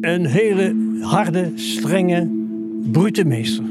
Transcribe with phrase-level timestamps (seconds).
[0.00, 2.30] een hele harde, strenge,
[2.92, 3.64] brute meester.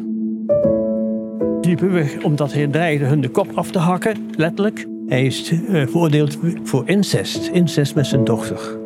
[1.61, 4.87] Die beweegt omdat hij dreigde hun de kop af te hakken, letterlijk.
[5.07, 8.77] Hij is uh, veroordeeld voor incest, incest met zijn dochter.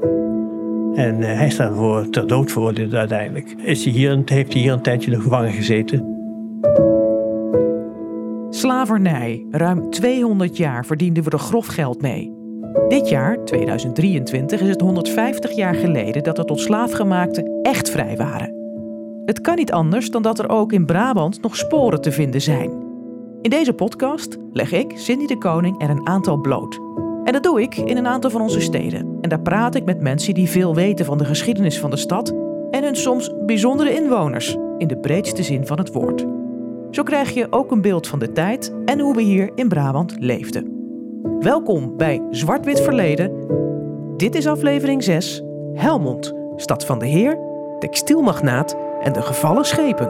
[0.96, 3.56] En uh, hij staat voor ter dood veroordeeld uiteindelijk.
[3.58, 6.12] Is hij hier, heeft hij hier een tijdje in de gevangen gezeten.
[8.50, 9.46] Slavernij.
[9.52, 12.43] Ruim 200 jaar verdienden we er grof geld mee.
[12.94, 18.56] Dit jaar, 2023, is het 150 jaar geleden dat de tot slaafgemaakten echt vrij waren.
[19.26, 22.72] Het kan niet anders dan dat er ook in Brabant nog sporen te vinden zijn.
[23.42, 26.80] In deze podcast leg ik, Cindy de Koning, er een aantal bloot.
[27.24, 29.18] En dat doe ik in een aantal van onze steden.
[29.22, 32.30] En daar praat ik met mensen die veel weten van de geschiedenis van de stad
[32.72, 36.26] en hun soms bijzondere inwoners, in de breedste zin van het woord.
[36.92, 40.16] Zo krijg je ook een beeld van de tijd en hoe we hier in Brabant
[40.20, 40.83] leefden.
[41.44, 43.32] Welkom bij Zwart-Wit Verleden.
[44.18, 45.42] Dit is aflevering 6,
[45.74, 47.40] Helmond, stad van de Heer,
[47.80, 50.10] textielmagnaat en de gevallen schepen.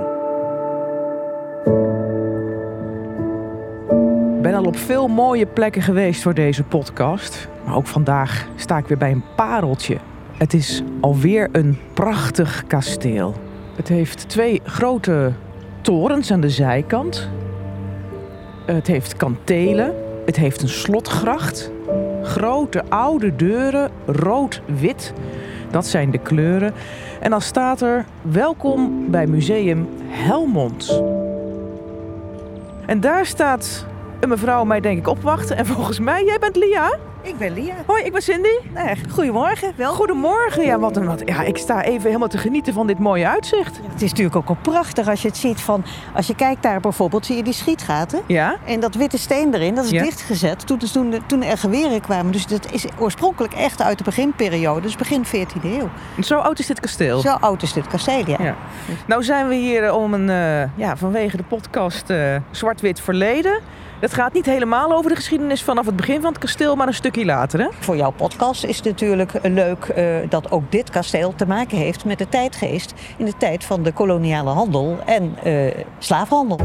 [4.36, 7.47] Ik ben al op veel mooie plekken geweest voor deze podcast.
[7.66, 9.97] Maar ook vandaag sta ik weer bij een pareltje.
[10.38, 13.34] Het is alweer een prachtig kasteel.
[13.75, 15.31] Het heeft twee grote
[15.81, 17.30] torens aan de zijkant.
[18.66, 20.03] Het heeft kantelen.
[20.25, 21.71] Het heeft een slotgracht.
[22.23, 25.13] Grote oude deuren, rood-wit.
[25.71, 26.73] Dat zijn de kleuren.
[27.19, 31.01] En dan staat er: Welkom bij Museum Helmond.
[32.85, 33.85] En daar staat
[34.19, 35.57] een mevrouw mij denk ik opwachten.
[35.57, 36.97] En volgens mij, jij bent Lia?
[37.23, 37.73] Ik ben Lia.
[37.85, 38.47] Hoi, ik ben Cindy.
[38.73, 39.93] Nee, goedemorgen, wel.
[39.93, 40.66] Goedemorgen.
[40.66, 41.21] Ja, wat een wat.
[41.25, 43.75] Ja, ik sta even helemaal te genieten van dit mooie uitzicht.
[43.83, 45.83] Ja, het is natuurlijk ook al prachtig als je het ziet van...
[46.16, 48.21] Als je kijkt daar bijvoorbeeld, zie je die schietgaten.
[48.27, 48.55] Ja.
[48.66, 50.03] En dat witte steen erin, dat is Ja.
[50.03, 52.31] dichtgezet toen, toen, toen er geweren kwamen.
[52.31, 54.81] Dus dat is oorspronkelijk echt uit de beginperiode.
[54.81, 55.89] Dus begin 14e eeuw.
[56.21, 57.19] Zo oud is dit kasteel.
[57.19, 58.38] Zo oud is dit kasteel, ja.
[58.39, 58.55] Ja.
[59.07, 63.59] Nou zijn we hier om een, eh, ja, vanwege de podcast eh, Zwart-Wit Verleden.
[64.03, 66.94] Het gaat niet helemaal over de geschiedenis vanaf het begin van het kasteel, maar een
[66.94, 67.59] stukje later.
[67.59, 67.68] Hè?
[67.80, 72.06] Voor jouw podcast is het natuurlijk leuk eh, dat ook dit kasteel te maken heeft
[72.06, 76.59] met de tijdgeest in de tijd van de koloniale handel en eh, slaafhandel.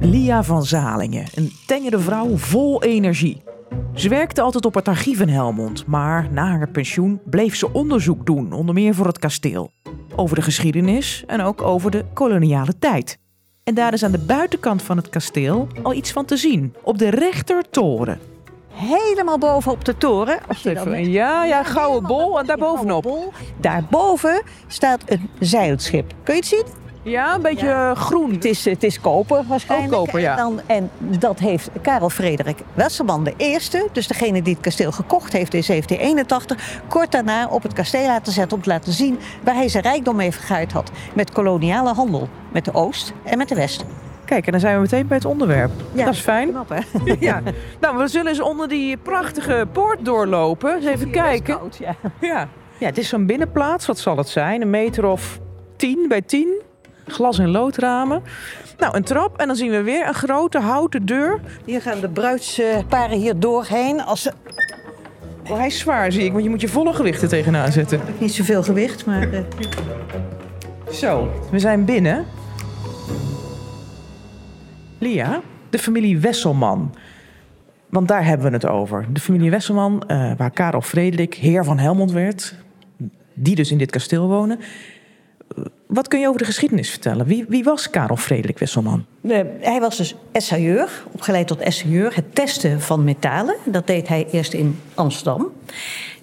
[0.00, 3.42] Lia van Zalingen, een tengere vrouw vol energie.
[3.94, 8.26] Ze werkte altijd op het archief in Helmond, maar na haar pensioen bleef ze onderzoek
[8.26, 9.72] doen, onder meer voor het kasteel.
[10.16, 13.22] Over de geschiedenis en ook over de koloniale tijd.
[13.64, 16.98] En daar is aan de buitenkant van het kasteel al iets van te zien, op
[16.98, 18.18] de rechtertoren.
[18.68, 20.38] Helemaal boven op de toren.
[20.48, 23.32] Als je dan- Even, ja, ja, gouden bol en daarbovenop.
[23.60, 26.12] Daarboven staat een zeilschip.
[26.22, 26.64] Kun je het zien?
[27.04, 28.32] Ja, een beetje eh, groen.
[28.32, 29.92] Het is, het is koper waarschijnlijk.
[29.92, 30.30] Ook koper, ja.
[30.30, 34.92] En, dan, en dat heeft Karel Frederik Westerman de eerste, dus degene die het kasteel
[34.92, 39.18] gekocht heeft in 1781, kort daarna op het kasteel laten zetten om te laten zien
[39.42, 40.90] waar hij zijn rijkdom mee vergaard had.
[41.14, 43.84] Met koloniale handel, met de Oost en met de West.
[44.24, 45.70] Kijk, en dan zijn we meteen bij het onderwerp.
[45.92, 46.48] Ja, dat is fijn.
[46.48, 46.80] Knap, hè?
[47.20, 47.42] Ja.
[47.80, 50.74] Nou, we zullen eens onder die prachtige poort doorlopen.
[50.74, 51.58] Eens even kijken.
[51.58, 51.96] Koud, ja.
[52.20, 52.48] Ja.
[52.78, 53.86] ja, het is zo'n binnenplaats.
[53.86, 54.60] Wat zal het zijn?
[54.60, 55.38] Een meter of
[55.76, 56.62] 10 bij 10.
[57.08, 58.22] Glas- en loodramen.
[58.78, 61.40] Nou, een trap en dan zien we weer een grote houten deur.
[61.64, 64.00] Hier gaan de bruidsparen hier doorheen.
[64.00, 64.32] Als ze
[65.50, 68.00] Oh, hij is zwaar, zie ik, want je moet je volle gewicht er tegenaan zetten.
[68.18, 69.40] niet zoveel gewicht, maar eh,
[70.92, 72.24] Zo, we zijn binnen.
[74.98, 75.40] Lia,
[75.70, 76.94] de familie Wesselman.
[77.88, 79.06] Want daar hebben we het over.
[79.12, 82.54] De familie Wesselman, eh, waar Karel Frederik heer van Helmond werd.
[83.34, 84.60] Die dus in dit kasteel wonen.
[85.94, 87.26] Wat kun je over de geschiedenis vertellen?
[87.26, 89.04] Wie, wie was Karel Frederik Wesselman?
[89.60, 92.14] Hij was dus essailleur, opgeleid tot essailleur.
[92.14, 95.52] Het testen van metalen, dat deed hij eerst in Amsterdam.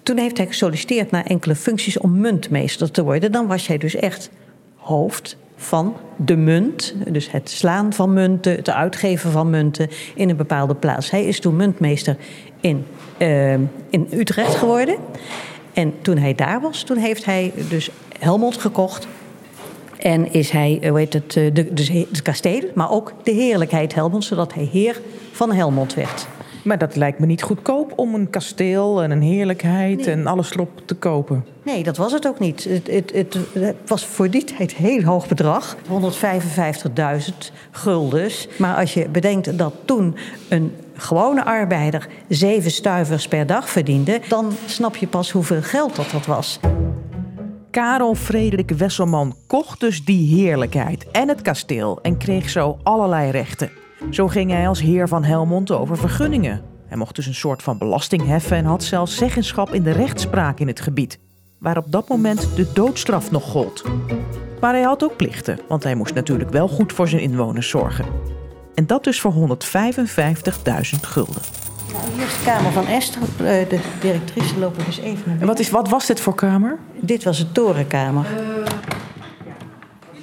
[0.04, 3.32] Toen heeft hij gesolliciteerd naar enkele functies om muntmeester te worden.
[3.32, 4.30] Dan was hij dus echt
[4.76, 6.96] hoofd van de munt.
[7.08, 11.12] Dus het slaan van munten, het uitgeven van munten in een bepaalde plaats.
[11.12, 12.18] Hij is toen muntmeester
[12.60, 12.86] in,
[13.18, 13.54] eh,
[13.90, 14.96] in Utrecht geworden.
[15.74, 19.08] En toen hij daar was, toen heeft hij dus Helmond gekocht.
[20.02, 23.32] En is hij, eh, hoe heet het, eh, de, dus het kasteel, maar ook de
[23.32, 25.02] heerlijkheid Helmond, zodat hij heer
[25.32, 26.28] van Helmond werd.
[26.64, 30.82] Maar dat lijkt me niet goedkoop om een kasteel en een heerlijkheid en alles erop
[30.86, 31.46] te kopen.
[31.64, 32.64] Nee, dat was het ook niet.
[32.64, 35.76] Het, het, het, het was voor die tijd heel hoog bedrag.
[35.76, 38.48] 155.000 guldens.
[38.58, 40.16] Maar als je bedenkt dat toen
[40.50, 44.22] een gewone arbeider zeven stuivers per dag verdiende...
[44.28, 46.60] dan snap je pas hoeveel geld dat, dat was.
[47.72, 53.70] Karel Frederik Wesselman kocht dus die heerlijkheid en het kasteel en kreeg zo allerlei rechten.
[54.10, 56.62] Zo ging hij als heer van Helmond over vergunningen.
[56.88, 60.60] Hij mocht dus een soort van belasting heffen en had zelfs zeggenschap in de rechtspraak
[60.60, 61.20] in het gebied.
[61.60, 63.84] waar op dat moment de doodstraf nog gold.
[64.62, 68.06] Maar hij had ook plichten, want hij moest natuurlijk wel goed voor zijn inwoners zorgen.
[68.76, 69.40] En dat dus voor 155.000
[71.02, 71.42] gulden.
[71.94, 73.22] Nou, hier is de kamer van Esther.
[73.22, 76.78] Eh, De directrice lopen dus even naar En wat, is, wat was dit voor kamer?
[77.00, 78.26] Dit was de torenkamer.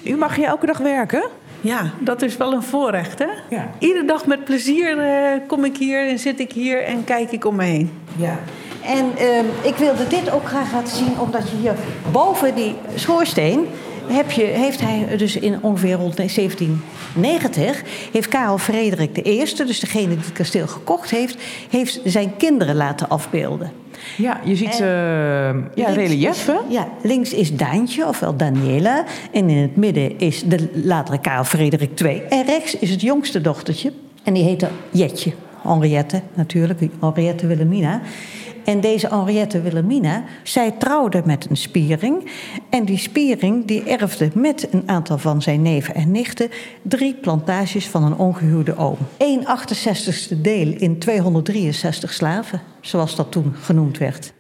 [0.05, 1.29] U mag hier elke dag werken?
[1.61, 3.27] Ja, dat is wel een voorrecht, hè?
[3.51, 3.71] Ja.
[3.79, 7.45] Iedere dag met plezier eh, kom ik hier en zit ik hier en kijk ik
[7.45, 7.91] om me heen.
[8.17, 8.39] Ja.
[8.85, 11.75] En ehm, ik wilde dit ook graag laten zien, omdat je hier
[12.13, 13.67] boven die schoorsteen.
[14.09, 17.83] Heb je, heeft hij dus in ongeveer rond 1790.
[18.13, 21.37] heeft Karel Frederik I, dus degene die het kasteel gekocht heeft.
[21.71, 23.73] heeft zijn kinderen laten afbeelden.
[24.17, 26.51] Ja, je ziet En eh, ja, relief?
[26.69, 29.05] Ja, links is Daantje, ofwel Daniela.
[29.33, 32.23] En in het midden is de latere Karel Frederik II.
[32.29, 33.93] En rechts is het jongste dochtertje.
[34.23, 35.33] En die heette Jetje.
[35.63, 38.01] Henriette natuurlijk, Henriette Wilhelmina.
[38.69, 42.31] En deze Henriette Wilhelmina, zij trouwde met een spiering.
[42.71, 46.51] En die spiering die erfde met een aantal van zijn neven en nichten...
[46.83, 48.97] drie plantages van een ongehuwde oom.
[49.17, 54.33] 1 68ste deel in 263 slaven, zoals dat toen genoemd werd.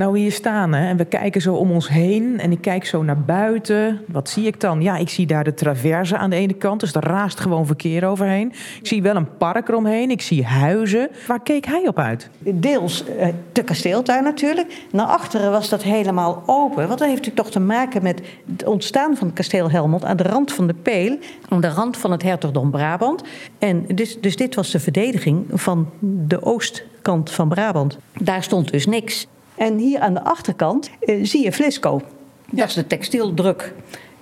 [0.00, 3.02] Nou, hier staan hè, en we kijken zo om ons heen en ik kijk zo
[3.02, 4.00] naar buiten.
[4.06, 4.82] Wat zie ik dan?
[4.82, 8.06] Ja, ik zie daar de traverse aan de ene kant, dus daar raast gewoon verkeer
[8.06, 8.52] overheen.
[8.80, 11.08] Ik zie wel een park eromheen, ik zie huizen.
[11.26, 12.30] Waar keek hij op uit?
[12.38, 14.86] Deels eh, de kasteeltuin natuurlijk.
[14.92, 16.86] Naar achteren was dat helemaal open.
[16.86, 18.20] Want dat heeft natuurlijk toch te maken met
[18.50, 20.04] het ontstaan van het kasteel Helmond...
[20.04, 21.18] aan de rand van de Peel,
[21.48, 23.22] aan de rand van het hertogdom Brabant.
[23.58, 27.98] En dus, dus dit was de verdediging van de oostkant van Brabant.
[28.20, 29.26] Daar stond dus niks.
[29.60, 32.02] En hier aan de achterkant eh, zie je Flisco.
[32.50, 33.72] Dat is de textieldruk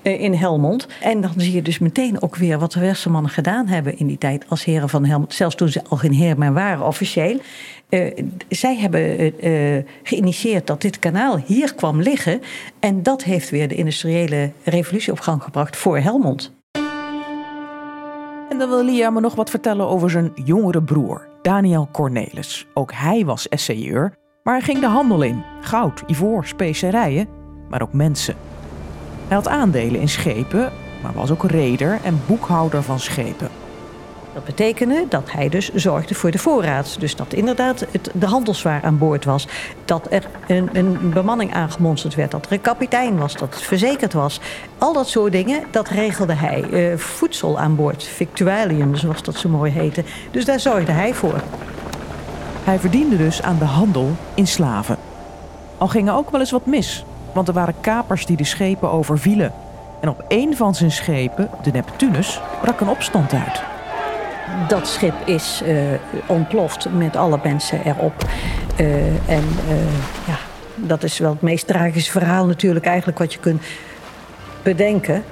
[0.02, 0.86] eh, in Helmond.
[1.00, 4.18] En dan zie je dus meteen ook weer wat de Westermannen gedaan hebben in die
[4.18, 5.34] tijd als heren van Helmond.
[5.34, 7.40] Zelfs toen ze al geen heer meer waren officieel.
[7.88, 12.42] Eh, zij hebben eh, geïnitieerd dat dit kanaal hier kwam liggen.
[12.80, 16.52] En dat heeft weer de industriële revolutie op gang gebracht voor Helmond.
[18.50, 22.66] En dan wil Lia me nog wat vertellen over zijn jongere broer, Daniel Cornelis.
[22.74, 24.12] Ook hij was essayeur,
[24.48, 25.44] maar ging de handel in.
[25.60, 27.28] Goud, ivoor, specerijen,
[27.68, 28.34] maar ook mensen.
[29.26, 30.72] Hij had aandelen in schepen,
[31.02, 33.48] maar was ook reder en boekhouder van schepen.
[34.34, 37.00] Dat betekende dat hij dus zorgde voor de voorraad.
[37.00, 39.48] Dus dat inderdaad het, de handelswaar aan boord was.
[39.84, 42.30] Dat er een, een bemanning aangemonsterd werd.
[42.30, 43.36] Dat er een kapitein was.
[43.36, 44.40] Dat het verzekerd was.
[44.78, 46.62] Al dat soort dingen, dat regelde hij.
[46.62, 48.04] Eh, voedsel aan boord.
[48.04, 50.04] Victualium, zoals dat zo mooi heette.
[50.30, 51.42] Dus daar zorgde hij voor.
[52.68, 54.96] Hij verdiende dus aan de handel in slaven.
[55.78, 58.90] Al ging er ook wel eens wat mis, want er waren kapers die de schepen
[58.90, 59.52] overvielen.
[60.00, 63.62] En op één van zijn schepen, de Neptunus, brak een opstand uit.
[64.68, 65.76] Dat schip is eh,
[66.26, 68.24] ontploft met alle mensen erop.
[68.76, 70.38] Eh, en eh, ja,
[70.74, 73.62] dat is wel het meest tragische verhaal natuurlijk eigenlijk wat je kunt
[74.62, 75.24] bedenken.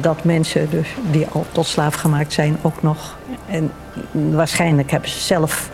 [0.00, 3.16] Dat mensen dus, die al tot slaaf gemaakt zijn ook nog...
[3.46, 3.72] en
[4.12, 5.70] waarschijnlijk hebben ze zelf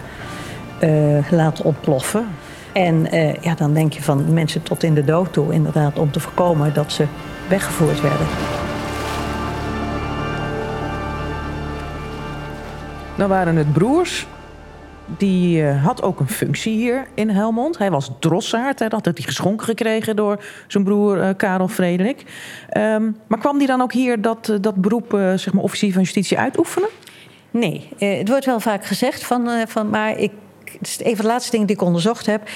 [0.79, 2.27] eh, laten ontploffen.
[2.73, 5.99] En eh, ja, dan denk je van mensen tot in de dood toe inderdaad...
[5.99, 7.07] om te voorkomen dat ze
[7.49, 8.27] weggevoerd werden.
[13.17, 14.27] Dan waren het broers.
[15.17, 17.79] Die eh, had ook een functie hier in Helmond.
[17.79, 18.79] Hij was drossaard.
[18.79, 22.25] Hè, dat had hij geschonken gekregen door zijn broer Karel Frederik.
[22.69, 26.38] Ehm, maar kwam die dan ook hier dat, dat beroep, zeg maar, officier van justitie
[26.38, 26.88] uitoefenen?
[27.50, 30.33] Nee, eh, het wordt wel vaak gezegd van, eh, van maar ik,
[30.79, 32.49] het is een van de laatste dingen die ik onderzocht heb.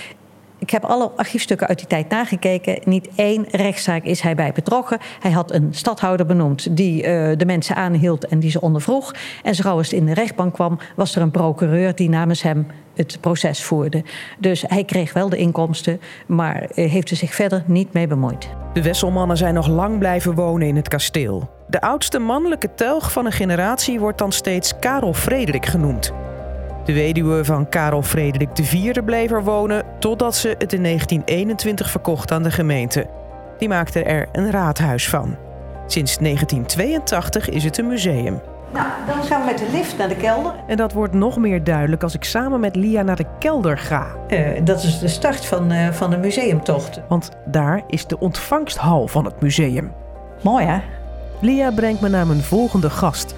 [0.62, 2.78] Ik heb alle archiefstukken uit die tijd nagekeken.
[2.84, 4.98] Niet één rechtszaak is hij bij betrokken.
[5.20, 9.14] Hij had een stadhouder benoemd die eh, de mensen aanhield en die ze ondervroeg.
[9.42, 13.18] En zo het in de rechtbank kwam, was er een procureur die namens hem het
[13.20, 14.04] proces voerde.
[14.38, 18.48] Dus hij kreeg wel de inkomsten, maar eh, heeft er zich verder niet mee bemoeid.
[18.72, 21.50] De Wesselmannen zijn nog lang blijven wonen in het kasteel.
[21.68, 26.12] De oudste mannelijke telg van een generatie wordt dan steeds Karel Frederik genoemd.
[26.84, 32.32] De weduwe van Karel Frederik IV bleef er wonen totdat ze het in 1921 verkocht
[32.32, 33.06] aan de gemeente.
[33.58, 35.36] Die maakte er een raadhuis van.
[35.86, 38.40] Sinds 1982 is het een museum.
[38.72, 40.54] Nou, dan gaan we met de lift naar de kelder.
[40.66, 44.06] En dat wordt nog meer duidelijk als ik samen met Lia naar de kelder ga.
[44.28, 47.00] Eh, dat is de start van, eh, van de museumtocht.
[47.08, 49.92] Want daar is de ontvangsthal van het museum.
[50.40, 50.80] Mooi hè?
[51.40, 53.34] Lia brengt me naar mijn volgende gast.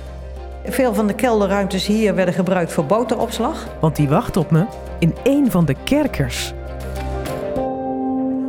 [0.66, 3.66] Veel van de kelderruimtes hier werden gebruikt voor boteropslag.
[3.80, 4.64] Want die wacht op me
[4.98, 6.52] in een van de kerkers.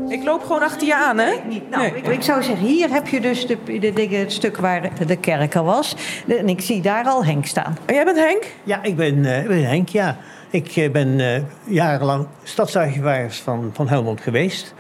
[0.08, 1.32] Ik loop gewoon achter je aan, hè?
[1.70, 4.90] Nou, ik, ik zou zeggen, hier heb je dus de, de, dingen, het stuk waar
[5.08, 5.96] de kerker was.
[6.26, 7.78] De- en ik zie daar al Henk staan.
[7.86, 8.44] En jij bent Henk?
[8.64, 10.18] Ja, ik ben, eh, ik ben Henk, ja.
[10.50, 14.74] Ik eh, ben eh, jarenlang stadsarchivaris van, van Helmond geweest.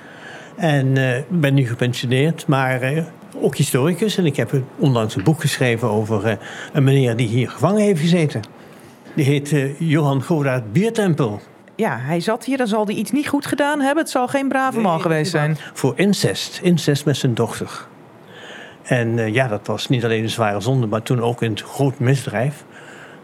[0.55, 3.03] En uh, ben nu gepensioneerd, maar uh,
[3.41, 4.17] ook historicus.
[4.17, 6.33] En ik heb onlangs een boek geschreven over uh,
[6.73, 8.41] een meneer die hier gevangen heeft gezeten.
[9.15, 11.41] Die heet Johan Godaert Biertempel.
[11.75, 14.03] Ja, hij zat hier, dan zal hij iets niet goed gedaan hebben.
[14.03, 15.57] Het zal geen brave man geweest zijn.
[15.73, 16.59] Voor incest.
[16.63, 17.87] Incest met zijn dochter.
[18.83, 22.63] En ja, dat was niet alleen een zware zonde, maar toen ook een groot misdrijf.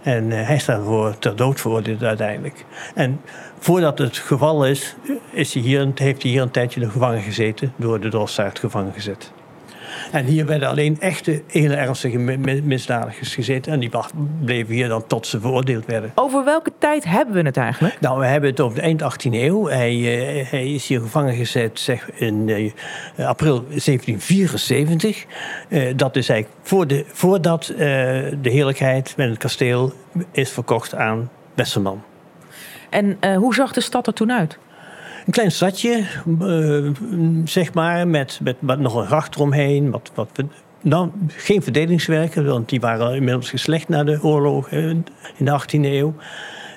[0.01, 2.65] En hij is daarvoor ter dood veroordeeld uiteindelijk.
[2.96, 3.22] En
[3.60, 4.96] voordat het geval is,
[5.30, 9.32] is hij hier, heeft hij hier een tijdje gevangen gezeten, door de Dorsaard gevangen gezet.
[10.12, 12.17] En hier werden alleen echte, hele ernstige
[12.63, 13.72] misdadigers gezeten.
[13.74, 13.91] En die
[14.39, 16.12] bleven hier dan tot ze veroordeeld werden.
[16.15, 18.00] Over welke tijd hebben we het eigenlijk?
[18.00, 19.67] Nou, we hebben het over de eind 18e eeuw.
[19.67, 25.25] Hij, uh, hij is hier gevangen gezet zeg, in uh, april 1774.
[25.70, 29.93] Uh, dat is eigenlijk voor de, voordat de heerlijkheid met het kasteel
[30.31, 32.03] is verkocht aan Westerman.
[32.89, 34.58] En hoe zag de stad er toen uit?
[35.25, 36.04] Een klein stadje,
[36.42, 36.90] uh,
[37.46, 39.92] zeg maar, met, met, nog een gracht eromheen.
[39.92, 40.30] Wat, wat,
[40.82, 45.06] nou, geen verdedigingswerken, want die waren inmiddels geslecht na de oorlog in
[45.38, 46.13] de 18e eeuw.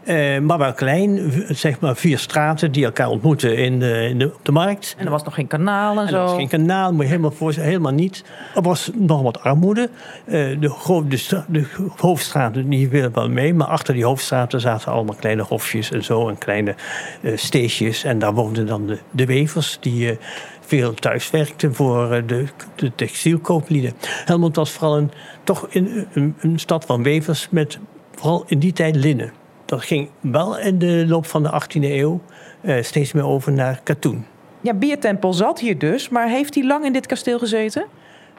[0.07, 4.27] Uh, maar wel klein, zeg maar vier straten die elkaar ontmoeten in de, in de,
[4.35, 4.95] op de markt.
[4.99, 6.15] En er was nog geen kanaal en, en zo?
[6.15, 8.25] Er was geen kanaal, moet je helemaal voorstellen, helemaal niet.
[8.55, 9.91] Er was nog wat armoede.
[10.27, 15.15] Uh, de, de, de, hoofdstraten die willen wel mee, maar achter die hoofdstraten zaten allemaal
[15.15, 16.75] kleine hofjes en zo en kleine
[17.21, 18.05] uh, steesjes.
[18.05, 20.19] En daar woonden dan de, de wevers die
[20.61, 22.45] veel thuis werkten voor de,
[22.75, 23.93] de textielkooplieden.
[24.25, 25.11] Helmond was vooral een,
[25.45, 26.07] toch een,
[26.41, 27.79] een stad van wevers met
[28.15, 29.33] vooral in die tijd linnen
[29.75, 32.21] dat ging wel in de loop van de 18e eeuw
[32.61, 34.27] uh, steeds meer over naar katoen.
[34.61, 37.85] Ja, Biertempel zat hier dus, maar heeft hij lang in dit kasteel gezeten?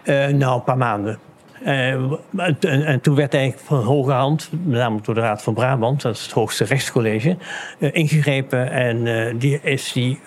[0.04, 1.20] Uh, nou, een paar maanden.
[1.66, 1.92] Uh,
[2.36, 6.02] en, en, toen werd eigenlijk van hoge hand, met name door de Raad van Brabant,
[6.02, 7.38] dat is het hoogste rechtscollege,
[7.80, 8.72] ingegrepen.
[8.72, 10.20] En die is die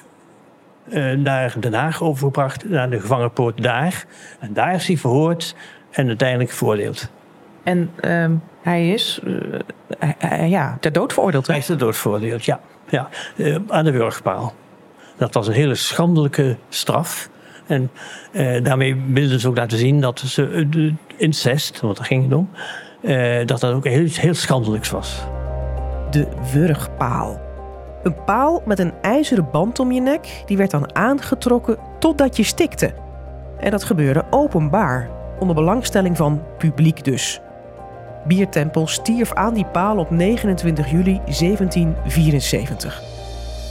[1.17, 4.05] naar Den Haag overgebracht, naar de gevangenpoort daar.
[4.39, 5.55] En daar is hij verhoord
[5.91, 7.11] en uiteindelijk veroordeeld.
[7.69, 8.33] En ehm,
[8.63, 11.47] hij is uh, ja, ter dood veroordeeld.
[11.47, 12.61] Hij is ter dood veroordeeld, ja.
[12.89, 13.09] ja.
[13.37, 14.55] Uh, aan de wurgpaal.
[15.17, 17.29] Dat was een hele schandelijke straf.
[17.67, 17.91] En
[18.33, 22.33] uh, daarmee wilden ze ook laten zien dat ze de incest, want daar ging het
[22.33, 22.51] om,
[23.47, 25.23] dat dat ook heel, heel schandelijks was.
[26.11, 27.41] De wurgpaal.
[28.03, 32.43] Een paal met een ijzeren band om je nek, die werd dan aangetrokken totdat je
[32.43, 32.95] stikte.
[33.59, 37.41] En dat gebeurde openbaar, onder belangstelling van publiek dus.
[38.29, 43.03] Biertempel stierf aan die paal op 29 juli 1774.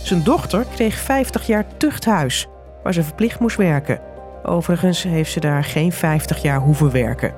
[0.04, 2.48] Zijn dochter kreeg 50 jaar tuchthuis,
[2.84, 4.00] waar ze verplicht moest werken.
[4.44, 7.34] Overigens heeft ze daar geen 50 jaar hoeven werken.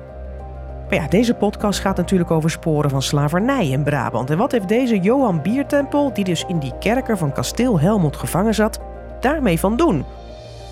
[0.88, 4.30] Maar ja, deze podcast gaat natuurlijk over sporen van slavernij in Brabant.
[4.30, 8.54] En wat heeft deze Johan Biertempel, die dus in die kerker van kasteel Helmond gevangen
[8.54, 8.80] zat,
[9.20, 10.04] daarmee van doen?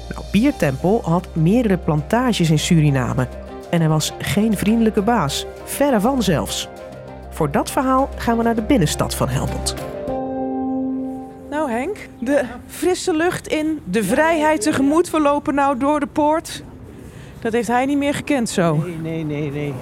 [0.08, 3.26] Nou, Biertempel had meerdere plantages in Suriname
[3.70, 6.68] en hij was geen vriendelijke baas, verre van zelfs.
[7.30, 9.74] Voor dat verhaal gaan we naar de binnenstad van Helmond.
[11.50, 15.10] Nou Henk, de frisse lucht in, de vrijheid tegemoet.
[15.10, 16.62] We lopen nou door de poort.
[17.40, 18.76] Dat heeft hij niet meer gekend zo.
[18.76, 19.74] Nee, nee, nee, nee.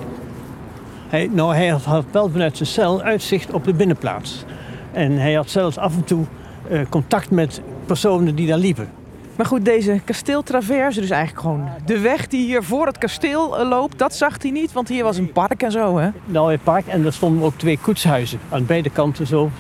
[1.09, 4.45] Hij, nou, hij had wel vanuit zijn cel uitzicht op de binnenplaats.
[4.93, 6.25] En hij had zelfs af en toe
[6.71, 8.89] uh, contact met personen die daar liepen.
[9.37, 13.69] Maar goed, deze kasteeltraverse, dus eigenlijk gewoon de weg die hier voor het kasteel eh,
[13.69, 16.09] loopt, dat zag hij niet, want hier was een park en zo, hè?
[16.25, 19.51] Nou, een park en er stonden ook twee koetshuizen aan beide kanten zo.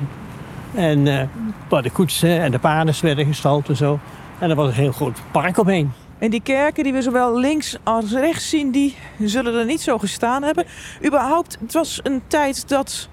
[0.74, 1.22] En uh,
[1.68, 3.98] waar de koetsen en de paarden werden gestald en zo.
[4.38, 5.92] En er was een heel groot park omheen.
[6.18, 9.98] En die kerken die we zowel links als rechts zien, die zullen er niet zo
[9.98, 10.64] gestaan hebben.
[11.06, 13.08] Überhaupt, het was een tijd dat...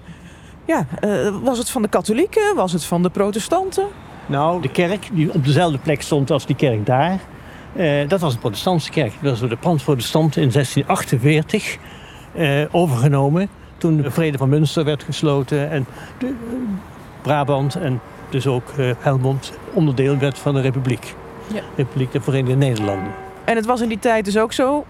[0.66, 2.54] Ja, uh, was het van de katholieken?
[2.54, 3.86] Was het van de protestanten?
[4.26, 7.20] Nou, de kerk die op dezelfde plek stond als die kerk daar,
[7.76, 9.12] uh, dat was een protestantse kerk.
[9.20, 11.78] Dat was door de protestanten in 1648
[12.34, 13.48] uh, overgenomen.
[13.78, 15.86] Toen de Vrede van Münster werd gesloten en
[16.18, 16.32] de, uh,
[17.22, 18.00] Brabant en
[18.30, 21.14] dus ook Helmond onderdeel werd van de Republiek.
[21.54, 21.60] Ja.
[21.76, 23.12] Republiek der Verenigde Nederlanden.
[23.44, 24.84] En het was in die tijd dus ook zo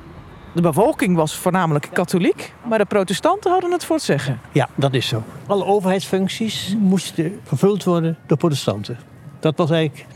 [0.54, 4.40] de bevolking was voornamelijk katholiek, maar de protestanten hadden het voor het zeggen.
[4.52, 5.22] Ja, dat is zo.
[5.46, 8.98] Alle overheidsfuncties moesten vervuld worden door protestanten.
[9.44, 10.06] Dat was eigenlijk.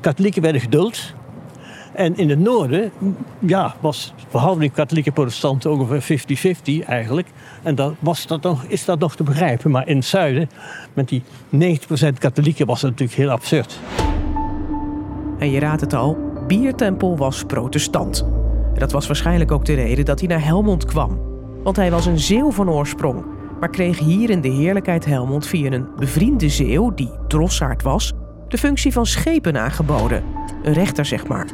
[0.00, 1.12] Katholieken werden geduld.
[1.94, 2.92] En in het noorden
[3.38, 6.24] ja, was de verhouding katholieke protestanten ongeveer
[6.82, 7.28] 50-50 eigenlijk.
[7.62, 9.70] En dan was dat nog, is dat nog te begrijpen.
[9.70, 10.50] Maar in het zuiden,
[10.92, 11.22] met die
[11.54, 11.58] 90%
[12.18, 13.80] katholieken, was dat natuurlijk heel absurd.
[15.38, 18.26] En je raadt het al, Biertempel was protestant.
[18.74, 21.20] Dat was waarschijnlijk ook de reden dat hij naar Helmond kwam.
[21.62, 23.24] Want hij was een zeeuw van oorsprong,
[23.60, 28.12] maar kreeg hier in de heerlijkheid Helmond via een bevriende zeeuw, die drossaard was,
[28.52, 30.22] de functie van schepen aangeboden.
[30.62, 31.46] Een rechter, zeg maar.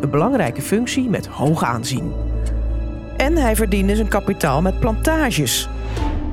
[0.00, 2.12] Een belangrijke functie met hoog aanzien.
[3.16, 5.68] En hij verdiende zijn kapitaal met plantages.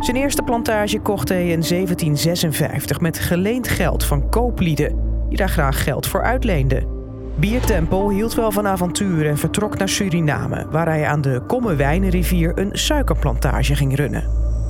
[0.01, 4.95] Zijn eerste plantage kocht hij in 1756 met geleend geld van kooplieden
[5.29, 6.87] die daar graag geld voor uitleenden.
[7.35, 12.69] Biertempel hield wel van avonturen en vertrok naar Suriname, waar hij aan de Kommerwijnenrivier een
[12.71, 14.23] suikerplantage ging runnen.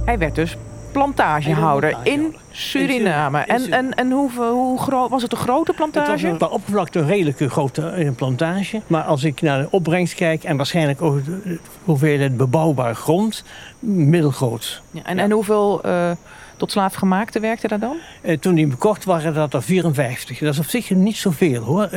[0.05, 0.57] Hij werd dus
[0.97, 3.39] plantagehouder in Suriname.
[3.39, 6.35] En, en, en hoe, hoe groot was het een grote Het was plantage?
[6.37, 8.81] qua oppervlakte een redelijke grote eh, plantage.
[8.87, 13.43] Maar als ik naar de opbrengst kijk en waarschijnlijk ook de hoeveelheid bebouwbare grond,
[13.79, 14.81] middelgroot.
[14.91, 16.11] Ja, en, en hoeveel eh,
[16.57, 17.97] tot slaafgemaakte werkte daar dan?
[18.21, 20.39] Eh, toen die bekocht waren dat er 54.
[20.39, 21.89] Dat is op zich niet zoveel hoor.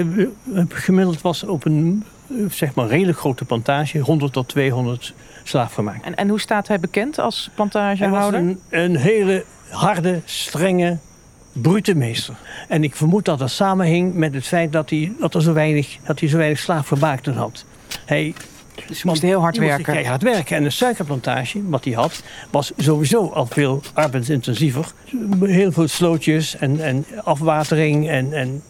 [0.68, 2.04] Gemiddeld was op een
[2.48, 5.14] zeg maar redelijk grote plantage 100 tot 200
[5.50, 6.04] slaafgemaakt.
[6.04, 8.40] En, en hoe staat hij bekend als Hij was plantagehouder?
[8.40, 10.98] een, een hele harde, strenge,
[11.52, 12.34] brute meester.
[12.68, 15.96] En ik vermoed dat dat samenhing met het feit dat hij, dat er zo weinig,
[16.04, 17.64] dat hij zo weinig slaafvermaakten had.
[18.06, 18.34] Hij
[18.86, 19.84] Dus moest heel hard werken.
[19.84, 20.56] keihard werken.
[20.56, 24.86] En de suikerplantage, wat hij had, was sowieso al veel arbeidsintensiever.
[25.40, 28.08] Heel veel slootjes en, en afwatering.
[28.08, 28.62] En, en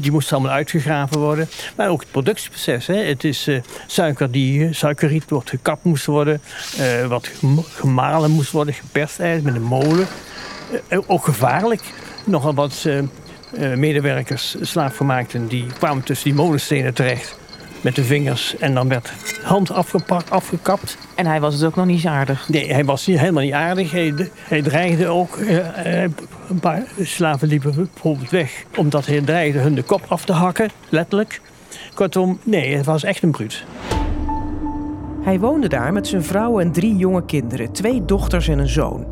[0.00, 1.48] die moest allemaal uitgegraven worden.
[1.76, 2.86] Maar ook het productieproces.
[2.86, 2.94] Hè.
[2.96, 6.40] Het is eh, suiker die, eh, suikerriet wordt gekapt moest worden.
[6.78, 10.06] eh, wat gem- gemalen moest worden, geperst eigenlijk met een molen.
[11.06, 11.82] Ook gevaarlijk.
[12.24, 12.86] Nogal wat
[13.76, 17.38] medewerkers, slaafvermaakten, die kwamen tussen die molenstenen terecht.
[17.82, 18.56] Met de vingers.
[18.56, 20.98] En dan werd de hand afgepakt, afgekapt.
[21.14, 22.48] En hij was het ook nog niet aardig.
[22.48, 23.90] Nee, hij was helemaal niet aardig.
[23.90, 24.14] Hij,
[24.48, 25.36] hij dreigde ook.
[25.36, 26.10] eh, eh,
[26.48, 28.64] een paar slaven liepen bijvoorbeeld weg.
[28.76, 31.40] Omdat hij dreigde hun de kop af te hakken, letterlijk.
[31.94, 33.64] Kortom, nee, het was echt een bruut.
[35.22, 39.06] Hij woonde daar met zijn vrouw en drie jonge kinderen, twee dochters en een zoon.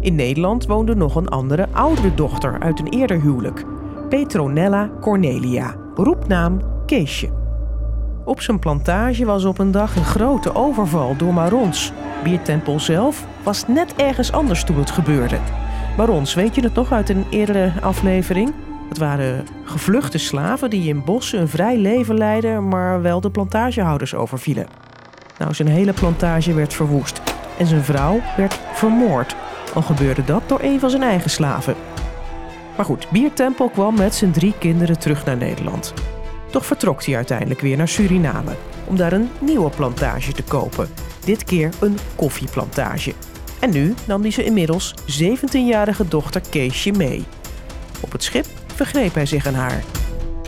[0.00, 3.64] In Nederland woonde nog een andere oudere dochter uit een eerder huwelijk,
[4.08, 7.28] Petronella Cornelia, roepnaam Keesje.
[8.28, 11.92] Op zijn plantage was op een dag een grote overval door Marons.
[12.22, 15.38] Biertempel zelf was net ergens anders toen het gebeurde.
[15.96, 18.52] Marons, weet je het nog uit een eerdere aflevering?
[18.88, 24.14] Het waren gevluchte slaven die in bossen een vrij leven leidden, maar wel de plantagehouders
[24.14, 24.66] overvielen.
[25.38, 27.20] Nou, zijn hele plantage werd verwoest
[27.58, 29.36] en zijn vrouw werd vermoord.
[29.74, 31.74] Al gebeurde dat door een van zijn eigen slaven.
[32.76, 35.94] Maar goed, Biertempel kwam met zijn drie kinderen terug naar Nederland.
[36.50, 38.52] Toch vertrok hij uiteindelijk weer naar Suriname
[38.86, 40.88] om daar een nieuwe plantage te kopen.
[41.24, 43.12] Dit keer een koffieplantage.
[43.60, 47.24] En nu nam hij zijn inmiddels 17-jarige dochter Keesje mee.
[48.00, 49.82] Op het schip vergreep hij zich aan haar.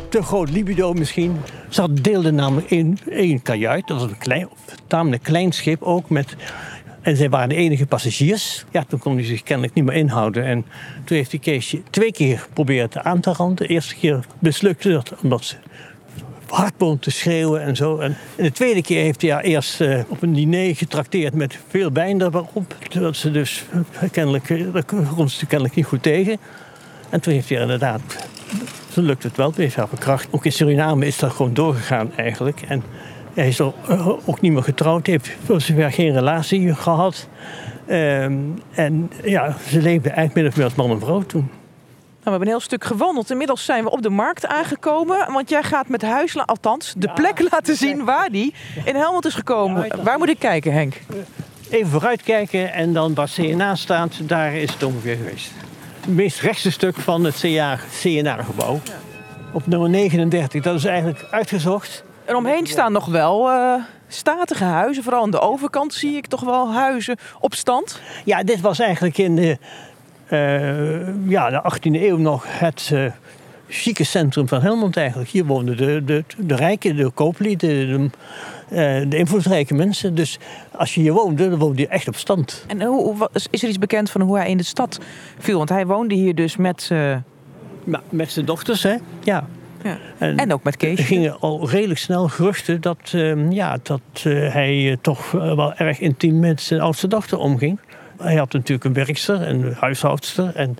[0.08, 1.36] Te groot libido misschien.
[1.68, 3.86] Ze deelden namelijk in één kajuit.
[3.86, 4.48] Dat was een klein,
[4.86, 6.10] tamelijk klein schip ook.
[6.10, 6.36] Met,
[7.00, 8.64] en zij waren de enige passagiers.
[8.70, 10.44] Ja, toen kon hij zich kennelijk niet meer inhouden.
[10.44, 10.64] En
[11.04, 13.56] toen heeft die Keesje twee keer geprobeerd aan te randen.
[13.56, 15.56] De eerste keer mislukte dat omdat ze
[16.50, 17.98] hard begon te schreeuwen en zo.
[17.98, 21.92] En de tweede keer heeft hij haar eerst eh, op een diner getrakteerd met veel
[21.92, 22.76] wijn erop.
[22.88, 24.84] Dat ze dus eh, kennelijk, eh, daar
[25.14, 26.38] kon ze kennelijk niet goed tegen.
[27.10, 28.00] En toen heeft hij inderdaad,
[28.94, 30.28] toen lukte het wel, toen heeft verkracht.
[30.30, 32.62] Ook in Suriname is dat gewoon doorgegaan eigenlijk.
[32.68, 32.82] En
[33.34, 33.72] hij is er
[34.24, 37.28] ook niet meer getrouwd, heeft voor zover geen relatie gehad.
[37.86, 38.34] Ehm,
[38.74, 41.50] en ja, ze leefden eigenlijk min meer als man en vrouw toen.
[42.22, 43.30] Nou, we hebben een heel stuk gewandeld.
[43.30, 45.32] Inmiddels zijn we op de markt aangekomen.
[45.32, 47.12] Want jij gaat met Huisla, althans de Ja.
[47.12, 48.54] plek laten zien waar die
[48.84, 49.84] in Helmond is gekomen.
[49.86, 51.00] Ja, waar moet ik kijken, Henk?
[51.70, 55.50] Even vooruitkijken en dan waar CNA staat, daar is het ongeveer geweest.
[56.00, 57.44] Het meest rechtste stuk van het
[58.00, 58.80] CNA-gebouw.
[59.52, 62.04] Op nummer 39, dat is eigenlijk uitgezocht.
[62.24, 63.74] En omheen staan nog wel eh,
[64.08, 65.02] statige huizen.
[65.02, 68.00] Vooral aan de overkant zie ik toch wel huizen op stand.
[68.24, 69.58] Ja, dit was eigenlijk in de,
[71.28, 73.04] ja, de 18e eeuw nog het eh
[73.72, 75.30] chique centrum van Helmond eigenlijk.
[75.30, 78.10] Hier woonden de, de, de rijken, de kooplieden, de,
[79.02, 80.14] eh, de invloedrijke mensen.
[80.14, 80.38] Dus
[80.76, 82.64] als je hier woonde, dan woonde je echt op stand.
[82.68, 85.00] En hoe, is er iets bekend van hoe hij in de stad
[85.38, 85.56] viel?
[85.56, 86.88] Want hij woonde hier dus met...
[86.92, 87.16] eh,
[88.08, 88.94] met zijn dochters, hè?
[89.24, 89.46] Ja.
[89.82, 89.98] ja.
[90.18, 91.00] En- En ook met Er Kees.
[91.06, 95.74] gingen al redelijk snel geruchten dat, eh, ja, dat eh, hij eh, toch eh, wel
[95.74, 97.78] erg intiem met zijn oudste dochter omging.
[98.20, 100.76] Hij had natuurlijk een werkster en huishoudster en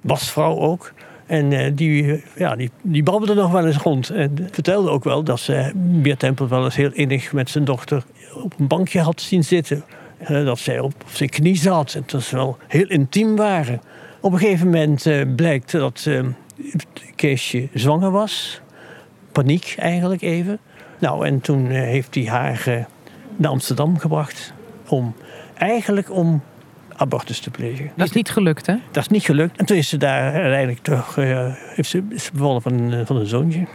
[0.00, 0.92] wasvrouw ook.
[1.26, 4.10] En eh, die, ja, die, babbelde nog wel eens rond.
[4.10, 8.54] En vertelde ook wel dat ze Biertempel wel eens heel innig met zijn dochter op
[8.58, 9.84] een bankje had zien zitten.
[10.18, 13.80] Eh, dat zij op, zijn knie zat en dat ze wel heel intiem waren.
[14.20, 16.10] Op een gegeven moment eh, blijkt dat
[17.14, 18.60] Keesje zwanger was
[19.32, 20.58] paniek eigenlijk even.
[20.98, 22.86] Nou, en toen heeft hij haar
[23.36, 24.52] naar Amsterdam gebracht.
[24.88, 25.14] Om,
[25.54, 26.42] eigenlijk om
[26.98, 27.90] abortus te plegen.
[27.96, 28.74] Dat is niet gelukt, hè?
[28.90, 29.58] Dat is niet gelukt.
[29.58, 33.16] En toen is ze daar uiteindelijk toch, eh, heeft ze, is bevallen van, een- van
[33.16, 33.66] een zoontje.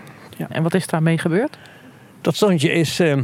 [0.50, 1.58] En wat is daarmee gebeurd?
[2.22, 3.24] Dat zoontje is, ehm,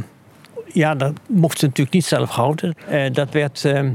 [0.72, 2.74] ja, dat mocht ze natuurlijk niet zelf houden.
[2.88, 3.90] Eh, dat werd ehm,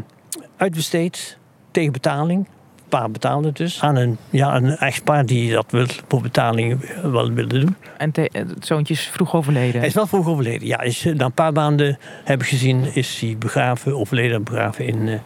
[0.57, 1.37] uitbesteed
[1.71, 2.47] tegen betaling.
[2.89, 7.59] Paar betaalde dus aan een, ja, een echtpaar die dat wil, voor betaling wel wilde
[7.59, 7.75] doen.
[7.97, 9.79] En te- het zoontje is vroeg overleden.
[9.79, 10.67] Hij is wel vroeg overleden.
[10.67, 14.43] Ja, is, eh, na een paar maanden heb ik gezien, is hij begraven, overleden en
[14.43, 15.19] begraven in, eh,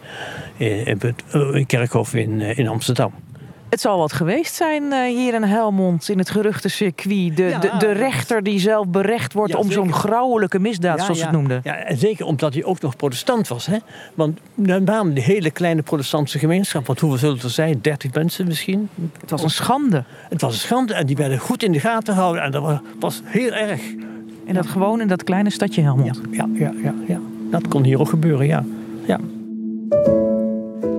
[0.60, 3.12] in, in het eh, kerkhof in, eh, in Amsterdam.
[3.70, 7.36] Het zal wat geweest zijn eh, hier in Helmond in het geruchtencircuit.
[7.36, 11.04] De, Ja, de, de rechter die zelf berecht wordt Ja, om zo'n grauwelijke misdaad, Ja,
[11.04, 11.30] zoals ze ja.
[11.30, 11.60] het noemden.
[11.64, 13.66] Ja, en zeker omdat hij ook nog protestant was.
[13.66, 13.76] Hè?
[14.14, 17.78] Want name de hele kleine protestantse gemeenschap, want hoeveel zullen het er zijn?
[17.80, 18.88] 30 mensen misschien?
[19.20, 20.04] Het was een schande.
[20.28, 22.78] Het was een schande en die werden goed in de gaten gehouden en dat was,
[23.00, 23.80] was heel erg.
[24.46, 26.20] En dat gewoon in dat kleine stadje Ja, Helmond.
[26.30, 27.20] ja, ja, ja, ja.
[27.50, 28.64] Dat kon hier ook gebeuren, ja.
[29.06, 29.18] ja.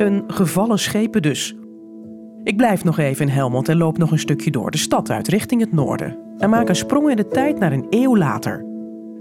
[0.01, 1.55] Een gevallen schepen dus.
[2.43, 5.27] Ik blijf nog even in Helmond en loop nog een stukje door de stad uit
[5.27, 6.17] richting het noorden.
[6.37, 8.65] En maak een sprong in de tijd naar een eeuw later.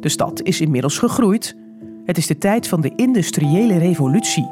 [0.00, 1.56] De stad is inmiddels gegroeid.
[2.04, 4.50] Het is de tijd van de industriële revolutie.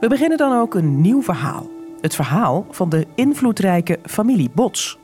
[0.00, 1.70] We beginnen dan ook een nieuw verhaal.
[2.00, 4.98] Het verhaal van de invloedrijke familie Bots.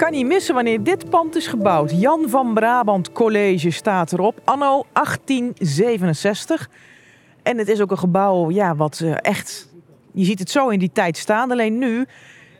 [0.00, 2.00] Kan niet missen wanneer dit pand is gebouwd.
[2.00, 4.40] Jan van Brabant College staat erop.
[4.44, 6.68] Anno 1867.
[7.42, 9.68] En het is ook een gebouw ja, wat eh, echt...
[10.12, 11.50] Je ziet het zo in die tijd staan.
[11.50, 12.06] Alleen nu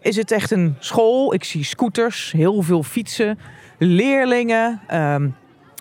[0.01, 1.35] is het echt een school.
[1.35, 3.39] Ik zie scooters, heel veel fietsen,
[3.79, 4.81] leerlingen.
[4.87, 5.29] ehm,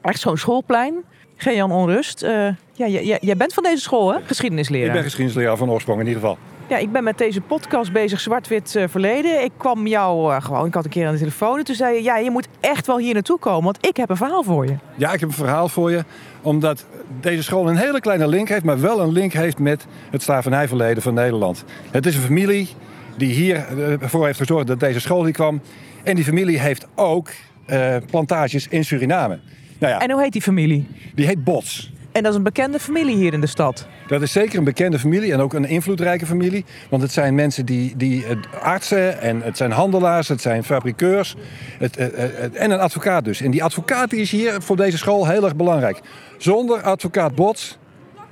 [0.01, 0.95] echt zo'n schoolplein.
[1.37, 2.31] Jan Onrust, eh,
[2.73, 4.19] ja, jij- jij bent van deze school, hè?
[4.25, 4.85] Geschiedenisleraar.
[4.87, 6.37] Ik ben geschiedenisleraar van oorsprong in ieder geval.
[6.69, 9.43] Ja, ik ben met deze podcast bezig, Zwart-Wit eh, Verleden.
[9.43, 11.95] Ik kwam jou eh, gewoon, ik had een keer aan de telefoon en toen zei
[11.95, 12.03] je...
[12.03, 14.75] ja, je moet echt wel hier naartoe komen, want ik heb een verhaal voor je.
[14.95, 16.03] Ja, ik heb een verhaal voor je.
[16.41, 16.85] Omdat
[17.21, 21.03] deze school een hele kleine link heeft, maar wel een link heeft met het slavernijverleden
[21.03, 21.63] van Nederland.
[21.91, 22.69] Het is een familie
[23.17, 25.61] die hiervoor heeft gezorgd dat deze school hier kwam.
[26.03, 27.29] En die familie heeft ook
[27.65, 29.39] eh, plantages in Suriname.
[29.79, 30.87] Nou ja, En hoe heet die familie?
[31.15, 31.91] die heet Bots.
[32.19, 33.87] En dat is een bekende familie hier in de stad.
[34.07, 36.65] Dat is zeker een bekende familie en ook een invloedrijke familie.
[36.89, 41.35] Want het zijn mensen die, die eh, artsen en het zijn handelaars, het zijn fabrikeurs
[41.77, 43.41] het, eh, eh, en een advocaat dus.
[43.41, 46.01] En die advocaat is hier voor deze school heel erg belangrijk.
[46.37, 47.77] Zonder advocaat Bots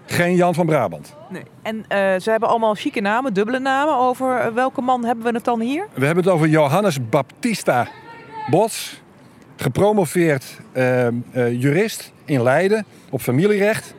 [0.06, 1.15] geen Jan van Brabant.
[1.30, 1.43] Nee.
[1.62, 1.86] En
[2.21, 3.97] ze hebben allemaal chique namen, dubbele namen.
[3.97, 5.88] Over welke man hebben we het dan hier?
[5.93, 7.88] We hebben het over Johannes Baptista
[8.50, 9.02] Bots,
[9.56, 10.45] gepromoveerd
[11.34, 13.93] jurist in Leiden op familierecht.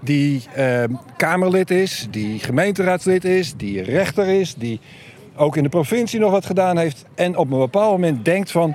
[0.00, 0.84] Die eh,
[1.16, 4.80] Kamerlid is, die gemeenteraadslid is, die rechter is, die
[5.36, 7.04] ook in de provincie nog wat gedaan heeft.
[7.14, 8.74] En op een bepaald moment denkt van,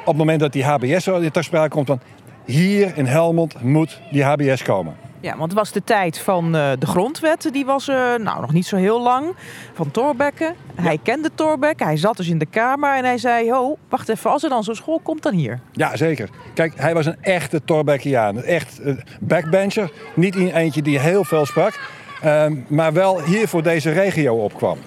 [0.00, 2.00] op het moment dat die HBS ter sprake komt, van
[2.44, 5.05] hier in Helmond moet die HBS komen.
[5.26, 7.48] Ja, want het was de tijd van eh, de grondwet.
[7.52, 9.34] Die was eh, nou, nog niet zo heel lang.
[9.74, 10.54] Van Thorbecke.
[10.74, 11.84] Hij kende Thorbecke.
[11.84, 13.50] Hij zat dus in de kamer en hij zei...
[13.52, 15.60] Ho, wacht even, als er dan zo'n school komt, dan hier.
[15.72, 16.28] Ja, zeker.
[16.54, 18.36] Kijk, hij was een echte Torbeckiaan.
[18.36, 19.90] Een echt eh, backbencher.
[20.14, 21.80] Niet in eentje die heel veel sprak.
[22.22, 24.78] ehm, maar wel hier voor deze regio opkwam.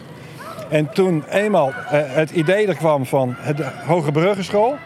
[0.70, 4.78] En toen eenmaal eh, het idee er kwam van de Hoge Bruggenschool...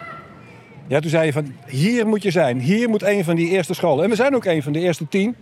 [0.86, 2.60] Ja, toen zei je van, hier moet je zijn.
[2.60, 4.04] Hier moet een van die eerste scholen.
[4.04, 5.36] En we zijn ook een van de eerste tien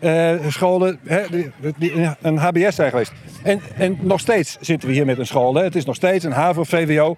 [0.00, 3.12] eh, scholen hè, die, die een HBS zijn geweest.
[3.42, 5.54] En, en nog steeds zitten we hier met een school.
[5.54, 5.62] Hè.
[5.62, 7.16] Het is nog steeds een HAVO, VWO,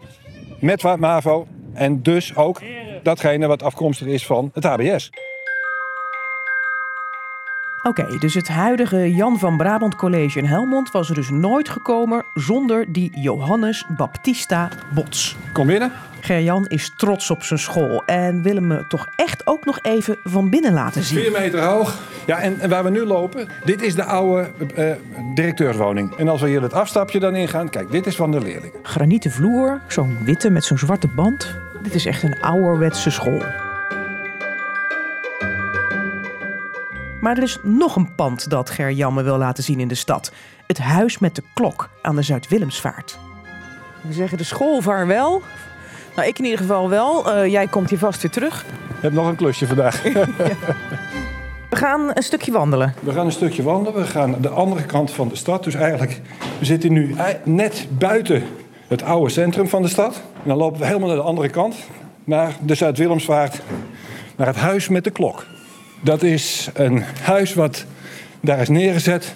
[0.61, 1.47] met wat MAVO.
[1.73, 2.61] En dus ook
[3.03, 5.11] datgene wat afkomstig is van het HBS.
[7.83, 12.25] Oké, dus het huidige Jan van Brabant College in Helmond was er dus nooit gekomen
[12.35, 15.37] zonder die Johannes Baptista Bots.
[15.53, 15.93] Kom binnen.
[16.25, 20.51] Gerjan is trots op zijn school en wil hem toch echt ook nog even van
[20.51, 21.19] binnen laten zien.
[21.19, 21.99] 4 meter hoog.
[22.27, 24.91] Ja, en, en waar we nu lopen, dit is de oude eh,
[25.35, 26.15] directeurswoning.
[26.17, 28.79] En als we hier het afstapje dan ingaan, kijk, dit is van de leerlingen.
[28.83, 31.57] Granieten vloer, zo'n witte met zo'n zwarte band.
[31.83, 33.43] Dit is echt een ouderwetse school.
[37.21, 40.33] Maar er is nog een pand dat Gerjan me wil laten zien in de stad.
[40.67, 43.19] Het huis met de klok aan de Zuid-Willemsvaart.
[44.01, 45.43] We zeggen de school vaarwel.
[46.17, 47.33] Nou, ik in ieder geval wel.
[47.33, 48.65] Eh, jij komt hier vast weer terug.
[48.89, 50.03] Ik heb nog een klusje vandaag.
[51.71, 52.95] We gaan een stukje wandelen.
[53.01, 54.01] We gaan een stukje wandelen.
[54.01, 55.65] We gaan de andere kant van de stad.
[55.65, 56.21] Dus eigenlijk,
[56.59, 58.43] we zitten nu ei- net buiten
[58.89, 60.15] het oude centrum van de stad.
[60.15, 61.77] En dan lopen we helemaal naar de andere kant.
[62.25, 63.61] Naar de Zuid-Willemsvaart.
[64.37, 65.47] Naar het huis met de klok.
[66.01, 67.85] Dat is een huis wat
[68.41, 69.35] daar is neergezet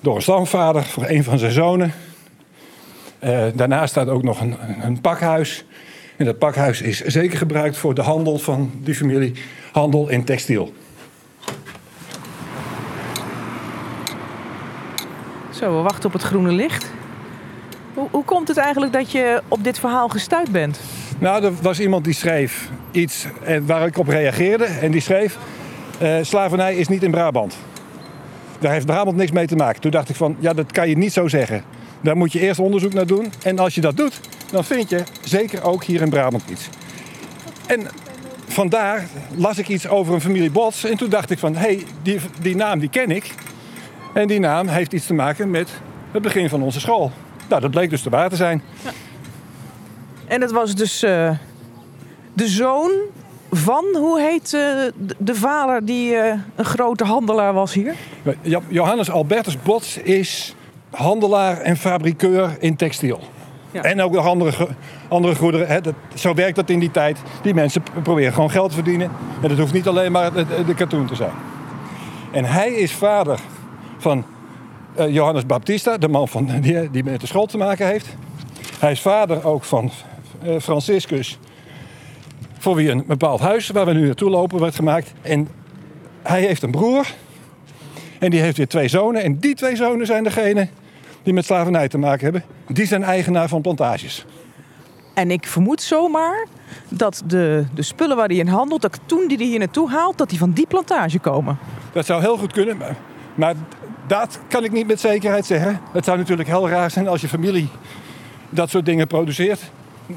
[0.00, 1.92] door een stamvader voor een van zijn zonen.
[3.20, 5.64] Eh, daarnaast staat ook nog een, een pakhuis.
[6.16, 9.32] En dat pakhuis is zeker gebruikt voor de handel van die familie.
[9.72, 10.72] Handel in textiel.
[15.50, 16.90] Zo, we wachten op het groene licht.
[17.94, 20.80] Hoe, hoe komt het eigenlijk dat je op dit verhaal gestuurd bent?
[21.18, 24.64] Nou, er was iemand die schreef iets en waar ik op reageerde.
[24.64, 25.38] En die schreef,
[25.98, 27.56] eh, slavernij is niet in Brabant.
[28.58, 29.80] Daar heeft Brabant niks mee te maken.
[29.80, 31.64] Toen dacht ik van, ja, dat kan je niet zo zeggen.
[32.00, 33.32] Daar moet je eerst onderzoek naar doen.
[33.42, 36.68] En als je dat doet, dan vind je zeker ook hier in Brabant iets.
[37.66, 37.86] En
[38.48, 40.84] vandaar las ik iets over een familie Bots.
[40.84, 43.34] En toen dacht ik van, hé, hey, die, die naam die ken ik.
[44.14, 45.68] En die naam heeft iets te maken met
[46.12, 47.12] het begin van onze school.
[47.48, 48.62] Nou, dat bleek dus te waar te zijn.
[50.26, 51.30] En het was dus eh,
[52.32, 52.90] de zoon
[53.50, 57.94] van, hoe heet eh, de- de vader die eh, een grote handelaar was hier?
[58.42, 60.54] Jo- Johannes Albertus Bots is
[60.90, 63.20] handelaar en fabrikeur in textiel.
[63.70, 63.82] Ja.
[63.82, 64.68] En ook nog andere,
[65.08, 65.66] andere goederen.
[65.66, 65.80] Hè.
[65.80, 67.18] Dat, zo werkt dat in die tijd.
[67.42, 69.10] Die mensen proberen gewoon geld te verdienen.
[69.42, 71.32] En dat hoeft niet alleen maar de, de katoen te zijn.
[72.32, 73.38] En hij is vader
[73.98, 74.24] van
[74.94, 78.06] eh, Johannes Baptista, de man van, die, die met de school te maken heeft.
[78.78, 79.90] Hij is vader ook van
[80.42, 81.38] eh, Franciscus,
[82.58, 85.12] voor wie een bepaald huis waar we nu naartoe lopen werd gemaakt.
[85.22, 85.48] En
[86.22, 87.06] hij heeft een broer
[88.20, 89.22] en die heeft weer twee zonen.
[89.22, 90.68] En die twee zonen zijn degene
[91.22, 92.42] die met slavernij te maken hebben.
[92.68, 94.24] Die zijn eigenaar van plantages.
[95.14, 96.46] En ik vermoed zomaar
[96.88, 100.18] dat de, de spullen waar hij in handelt, dat toen die hij hier naartoe haalt,
[100.18, 101.58] dat die van die plantage komen.
[101.92, 102.96] Dat zou heel goed kunnen, maar,
[103.34, 103.54] maar
[104.06, 105.80] dat kan ik niet met zekerheid zeggen.
[105.92, 107.68] Het zou natuurlijk heel raar zijn als je familie
[108.50, 109.60] dat soort dingen produceert.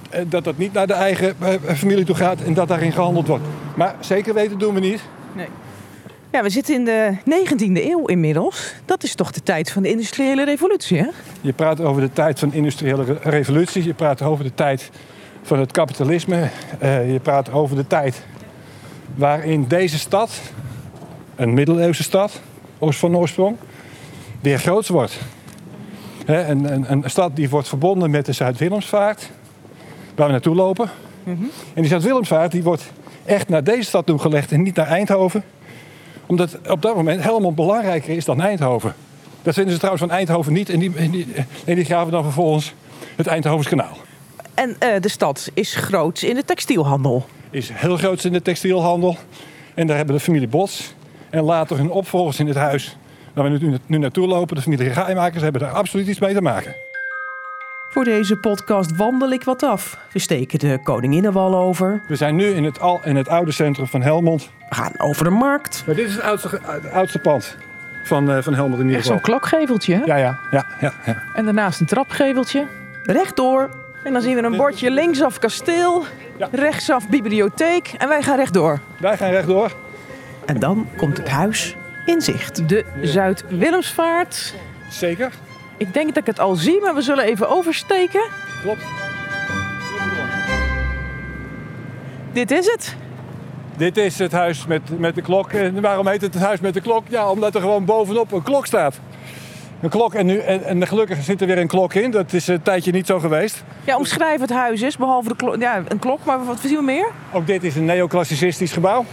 [0.09, 3.27] eh, Dat dat niet naar de eigen eh, familie toe gaat en dat daarin gehandeld
[3.27, 3.43] wordt.
[3.75, 5.01] Maar zeker weten doen we niet.
[6.34, 8.74] Ja, we zitten in de 19e eeuw inmiddels.
[8.86, 11.08] Dat is toch de tijd van de industriële revolutie, hè?
[11.41, 13.84] Je praat over de tijd van de industriële re- revolutie.
[13.84, 14.89] Je praat over de tijd
[15.41, 16.50] van het kapitalisme.
[16.80, 18.24] eh, je praat over de tijd
[19.15, 20.41] waarin deze stad,
[21.36, 22.41] een middeleeuwse stad,
[22.80, 23.56] oost van oorsprong,
[24.41, 25.17] weer groots wordt.
[26.26, 29.30] Een, een, een stad die wordt verbonden met de Zuid-Willemsvaart,
[30.15, 30.89] waar we naartoe lopen.
[31.74, 32.84] En die Zuid-Willemsvaart die wordt
[33.26, 35.43] echt naar deze stad toe gelegd en niet naar Eindhoven.
[36.34, 38.93] Omdat op dat moment Helmond belangrijker is dan Eindhoven.
[39.41, 40.69] Dat vinden ze trouwens van Eindhoven niet.
[40.69, 41.28] En die, en die,
[41.65, 42.74] en die graven dan vervolgens
[43.15, 43.98] het Eindhovens kanaal.
[44.54, 47.26] En eh, de stad is groot in de textielhandel.
[47.50, 49.17] Is heel groot in de textielhandel.
[49.74, 50.93] En daar hebben de familie Bots
[51.30, 52.98] en later hun opvolgers in het huis...
[53.34, 55.43] waar we nu, nu naartoe lopen, de familie Rijmakers...
[55.43, 56.76] hebben daar absoluut iets mee te maken.
[57.93, 59.97] Voor deze podcast wandel ik wat af.
[60.12, 62.01] We steken de Koninginnenwal over.
[62.08, 64.49] We zijn nu in het, al, in het oude centrum van Helmond.
[64.69, 65.84] We gaan over de markt.
[65.86, 67.58] Maar dit is het oudste, ge- het oudste pand
[68.03, 69.32] van, eh, van Helmond in ieder Echt zo'n geval.
[69.39, 70.01] klokgeveltje, hè?
[70.06, 71.23] Ja, ja, ja, ja, ja.
[71.36, 72.65] En daarnaast een trapgeveltje.
[73.03, 73.69] Rechtdoor.
[74.03, 76.03] En dan zien we een bordje linksaf kasteel,
[76.38, 76.47] Ja.
[76.51, 77.93] rechtsaf bibliotheek.
[77.97, 78.79] En wij gaan rechtdoor.
[78.99, 79.71] Wij gaan rechtdoor.
[80.45, 81.75] En dan komt het huis
[82.06, 82.69] in zicht.
[82.69, 84.53] De Zuid-Willemsvaart.
[84.89, 85.32] Zeker.
[85.77, 88.21] Ik denk dat ik het al zie, maar we zullen even oversteken.
[88.62, 88.83] Klopt.
[92.31, 92.95] Dit is het.
[93.77, 95.51] Dit is het huis met, met de klok.
[95.51, 97.03] En waarom heet het het huis met de klok?
[97.09, 98.99] Ja, omdat er gewoon bovenop een klok staat.
[99.81, 102.12] Een klok en, nu, en, en gelukkig zit er weer een klok in.
[102.12, 103.63] Dat is een tijdje niet zo geweest.
[103.83, 105.62] Ja, omschrijf het huis is, behalve de klok.
[105.62, 107.07] Ja, een klok, maar wat zien we meer?
[107.31, 109.05] Ook dit is een neoclassicistisch gebouw.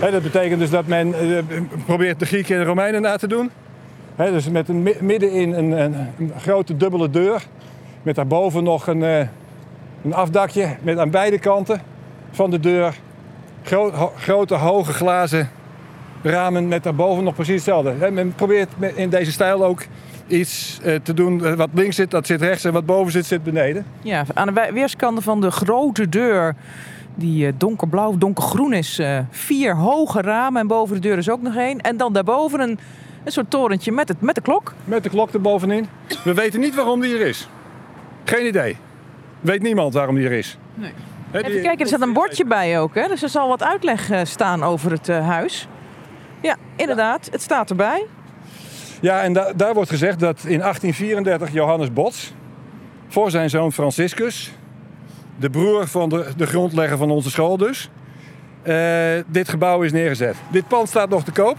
[0.00, 3.50] Dat betekent dus dat men eh, probeert de Grieken en de Romeinen na te doen.
[4.18, 7.42] Dus met een, mi- middenin een, een, een grote dubbele deur.
[8.02, 9.18] Met daarboven nog een, eh,
[10.04, 11.80] een afdakje met aan beide kanten
[12.30, 12.94] van de deur
[14.16, 15.50] grote hoge glazen
[16.22, 18.10] ramen met daarboven nog precies hetzelfde.
[18.10, 19.82] Men probeert in deze stijl ook
[20.26, 21.44] iets eh, te doen.
[21.44, 23.86] eh, Wat links zit, dat zit rechts en wat boven zit, zit beneden.
[24.02, 26.54] Ja, aan de weerskanten van de grote deur,
[27.14, 29.00] die donkerblauw donkergroen is,
[29.30, 30.60] vier hoge ramen.
[30.60, 31.80] En boven de deur is ook nog één.
[31.80, 32.78] En dan daarboven een,
[33.24, 34.74] een soort torentje met, het, met de klok.
[34.84, 35.88] Met de klok erbovenin.
[36.24, 37.48] We weten niet waarom die er is.
[38.24, 38.76] Geen idee.
[39.40, 40.58] Weet niemand waarom die er is.
[40.74, 40.92] Nee.
[41.32, 42.94] Die- Even kijken, er staat een bordje bij ook.
[42.94, 43.08] Hè?
[43.08, 45.68] Dus er zal wat uitleg eh, staan over het eh, huis.
[46.42, 48.06] Ja, inderdaad, het staat erbij.
[49.00, 52.32] Ja, en da- daar wordt gezegd dat in 1834 Johannes Bots...
[53.08, 54.52] voor zijn zoon Franciscus...
[55.36, 57.90] de broer van de, de grondlegger van onze school dus...
[58.62, 58.74] eh,
[59.26, 60.36] dit gebouw is neergezet.
[60.50, 61.56] Dit pand staat nog te koop.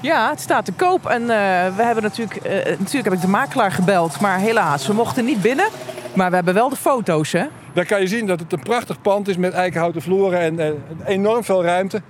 [0.00, 1.06] Ja, het staat te koop.
[1.06, 4.20] En eh, we hebben natuurlijk, eh, natuurlijk heb ik de makelaar gebeld.
[4.20, 5.68] Maar helaas, we mochten niet binnen.
[6.14, 7.44] Maar we hebben wel de foto's, hè?
[7.72, 11.44] Daar kan je zien dat het een prachtig pand is met eikenhouten vloeren en enorm
[11.44, 12.02] veel ruimte.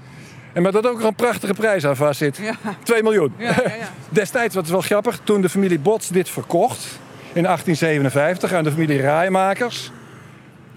[0.53, 2.41] En maar dat ook er een prachtige prijs aan vast zit.
[2.83, 3.33] 2 miljoen.
[4.09, 6.99] Destijds, wat is wel grappig, toen de familie Bots dit verkocht
[7.33, 9.93] in 1857 aan de familie Raaimakers,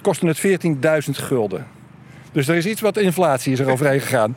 [0.01, 0.37] kostte het
[1.05, 1.67] 14.000 gulden.
[2.31, 4.35] Dus er is iets wat inflatie is er overheen gegaan.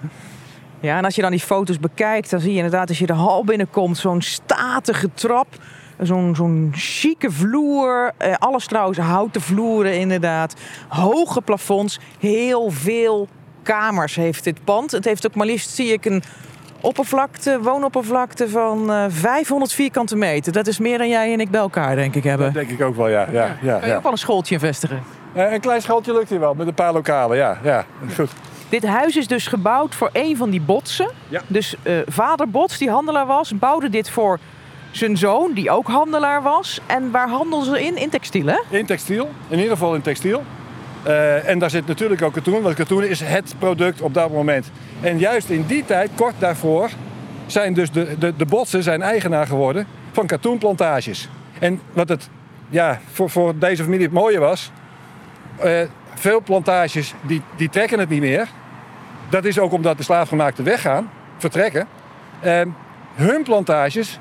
[0.81, 3.13] Ja, en als je dan die foto's bekijkt, dan zie je inderdaad als je de
[3.13, 5.47] hal binnenkomt, zo'n statige trap.
[6.01, 8.13] Zo'n zo'n chique vloer.
[8.17, 10.55] Eh, alles trouwens houten vloeren inderdaad.
[10.89, 12.01] Hoge plafonds.
[12.19, 13.29] Heel veel
[13.63, 14.91] kamers heeft dit pand.
[14.91, 16.23] Het heeft ook maar liefst, zie ik, een
[16.81, 20.53] oppervlakte, woonoppervlakte van eh 500 vierkante meter.
[20.53, 22.47] Dat is meer dan jij en ik bij elkaar, denk ik, hebben.
[22.47, 23.27] Dat denk ik ook wel, ja.
[23.33, 23.97] ja, ja, Kan je ja.
[23.97, 25.03] ook wel een schooltje vestigen?
[25.33, 27.59] Eh, een klein schooltje lukt hier wel, met een paar lokalen, ja.
[27.63, 27.85] ja.
[28.15, 28.31] Goed.
[28.69, 31.11] Dit huis is dus gebouwd voor een van die botsen.
[31.29, 31.43] Ja.
[31.47, 34.39] Dus eh, vader Bots, die handelaar was, bouwde dit voor
[34.91, 36.81] zijn zoon, die ook handelaar was.
[36.87, 37.97] En waar handelden ze in?
[37.97, 38.59] In textiel, hè?
[38.69, 40.43] In textiel, in ieder geval in textiel.
[41.03, 44.71] Eh, en daar zit natuurlijk ook katoen, want katoen is het product op dat moment.
[45.01, 46.91] En juist in die tijd, kort daarvoor,
[47.47, 51.29] zijn dus de, de, de botsen zijn eigenaar geworden van katoenplantages.
[51.59, 52.29] En wat het
[52.69, 54.71] ja, voor, voor deze familie het mooie was,
[55.57, 55.81] eh,
[56.19, 58.49] veel plantages die, die trekken het niet meer.
[59.29, 61.87] Dat is ook omdat de slaafgemaakten weggaan, vertrekken.
[62.41, 62.61] Eh,
[63.15, 64.19] hun plantages,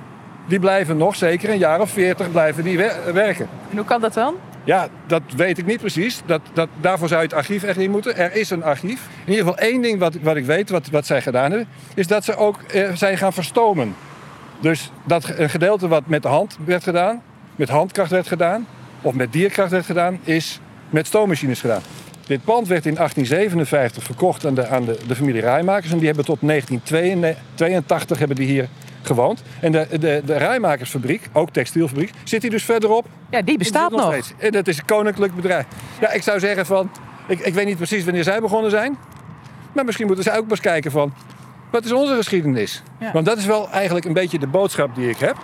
[0.48, 3.48] die blijven nog zeker een jaar of veertig blijven die wer- werken.
[3.70, 4.36] En hoe kan dat dan?
[4.64, 6.22] Ja, dat weet ik niet precies.
[6.26, 8.18] Dat, dat, daarvoor zou je het archief echt in moeten.
[8.18, 9.08] Er is een archief.
[9.26, 12.08] In ieder geval één ding wat, wat ik weet, wat, wat zij gedaan hebben, is
[12.08, 13.96] dat ze ook eh, zijn gaan verstomen.
[14.60, 17.22] Dus dat een gedeelte wat met de hand werd gedaan,
[17.56, 18.68] met handkracht werd gedaan,
[19.02, 20.60] of met dierkracht werd gedaan, is
[20.96, 21.82] met stoommachines gedaan.
[22.26, 25.92] Dit pand werd in 1857 verkocht aan de, aan de, de familie Rijmakers.
[25.92, 28.68] En die hebben tot 1982 hebben die hier
[29.02, 29.44] gewoond.
[29.60, 33.06] En de, de, de Rijmakersfabriek, ook textielfabriek, zit hier dus verderop.
[33.30, 34.12] Ja, die bestaat nog.
[34.12, 34.34] steeds.
[34.38, 35.66] En dat is een koninklijk bedrijf.
[36.02, 36.92] Ja, ik zou zeggen van...
[37.28, 38.98] Ik, ik weet niet precies wanneer zij begonnen zijn.
[39.74, 41.14] Maar misschien moeten zij ook eens kijken van...
[41.72, 42.84] Wat is onze geschiedenis?
[43.00, 43.12] Ja.
[43.12, 45.36] Want dat is wel eigenlijk een beetje de boodschap die ik heb.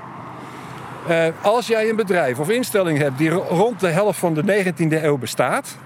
[1.07, 4.43] Eh, als jij een bedrijf of instelling hebt die ro- rond de helft van de
[4.43, 5.77] 19e eeuw bestaat...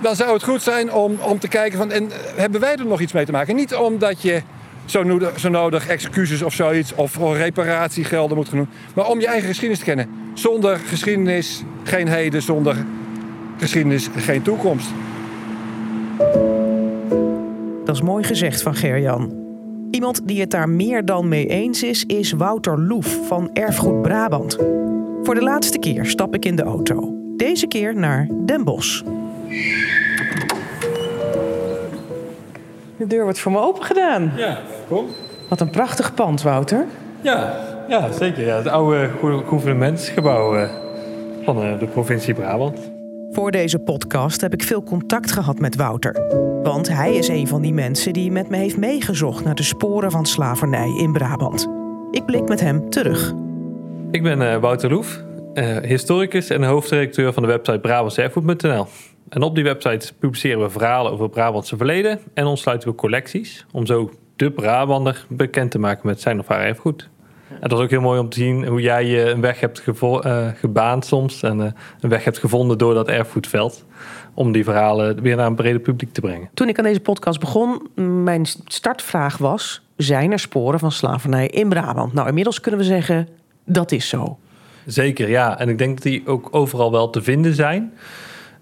[0.00, 1.92] Dan zou het goed zijn om, om te kijken van...
[1.92, 3.56] En eh, hebben wij er nog iets mee te maken?
[3.56, 4.42] Niet omdat je
[4.84, 6.94] zo nodig, zo nodig excuses of zoiets...
[6.94, 8.68] of reparatiegelden moet doen.
[8.94, 10.10] Maar om je eigen geschiedenis te kennen.
[10.34, 12.76] Zonder geschiedenis geen heden, zonder
[13.58, 14.88] geschiedenis geen toekomst.
[17.84, 19.47] Dat is mooi gezegd van Gerjan.
[19.90, 24.56] Iemand die het daar meer dan mee eens is, is Wouter Loef van Erfgoed Brabant.
[25.22, 27.12] Voor de laatste keer stap ik in de auto.
[27.36, 29.02] Deze keer naar Den Bosch.
[32.96, 34.32] De deur wordt voor me open gedaan.
[34.36, 35.06] Ja, kom.
[35.48, 36.84] Wat een prachtig pand, Wouter.
[37.20, 37.54] Ja,
[37.88, 38.46] ja zeker.
[38.46, 38.56] Ja.
[38.56, 40.68] Het oude gouver- gouvernementsgebouw eh,
[41.44, 42.78] van eh, de provincie Brabant.
[43.30, 46.12] Voor deze podcast heb ik veel contact gehad met Wouter.
[46.62, 50.10] Want hij is een van die mensen die met me heeft meegezocht naar de sporen
[50.10, 51.68] van slavernij in Brabant.
[52.10, 53.32] Ik blik met hem terug.
[54.10, 55.22] Ik ben eh, Wouter Loef,
[55.54, 58.86] eh, historicus en hoofdredacteur van de website brabantserfgoed.nl.
[59.28, 63.86] En op die website publiceren we verhalen over Brabantse verleden en ontsluiten we collecties om
[63.86, 67.08] zo de Brabander bekend te maken met zijn of haar erfgoed.
[67.60, 69.82] En dat is ook heel mooi om te zien hoe jij eh, een weg hebt
[70.00, 73.84] eh, gebaand soms en eh, een weg hebt gevonden door dat erfgoedveld
[74.34, 76.48] om die verhalen weer naar een breder publiek te brengen.
[76.54, 77.88] Toen ik aan deze podcast begon,
[78.24, 82.12] mijn startvraag was: zijn er sporen van slavernij in Brabant?
[82.12, 83.28] Nou, inmiddels kunnen we zeggen
[83.64, 84.38] dat is zo.
[84.86, 85.58] Zeker, ja.
[85.58, 87.92] En ik denk dat die ook overal wel te vinden zijn.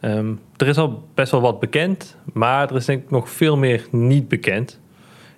[0.00, 3.56] Ehm, er is al best wel wat bekend, maar er is denk ik nog veel
[3.56, 4.80] meer niet bekend.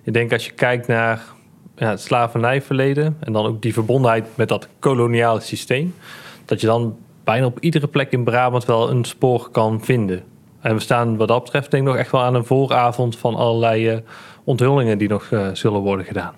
[0.03, 1.21] Ik denk als je kijkt naar
[1.79, 5.95] ja, het slavernijverleden en dan ook die verbondenheid met dat koloniale systeem,
[6.45, 10.23] dat je dan bijna op iedere plek in Brabant wel een spoor kan vinden.
[10.59, 13.35] En we staan wat dat betreft denk ik nog echt wel aan een vooravond van
[13.35, 13.97] allerlei eh,
[14.43, 16.33] onthullingen die nog eh, zullen worden gedaan.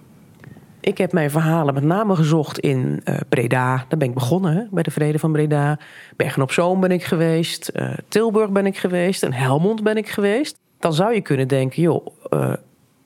[0.79, 3.75] Ik heb mijn verhalen met name gezocht in eh, Breda.
[3.75, 5.79] Daar ben ik begonnen, hè, bij de Vrede van Breda.
[6.15, 7.71] Bergen op Zoom ben ik geweest.
[8.07, 9.23] Tilburg ben ik geweest.
[9.23, 10.59] En Helmond ben ik geweest.
[10.79, 12.05] Dan zou je kunnen denken, joh,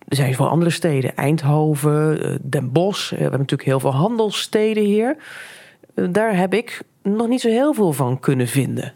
[0.08, 1.16] er zijn wel andere steden.
[1.16, 3.04] Eindhoven, eh, Den Bosch.
[3.04, 5.18] Eh, we hebben natuurlijk heel veel handelssteden hier.
[5.94, 8.94] Eh, daar heb ik nog niet zo heel veel van kunnen vinden.